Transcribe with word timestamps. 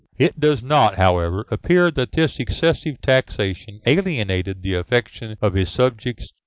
It 0.17 0.39
does 0.39 0.63
not, 0.63 0.95
however, 0.95 1.45
appear 1.51 1.91
that 1.91 2.13
this 2.13 2.39
excessive 2.39 2.99
taxation 3.01 3.81
alienated 3.85 4.63
the 4.63 4.73
affection 4.73 5.37
of 5.43 5.53
his 5.53 5.69
subjects. 5.69 6.33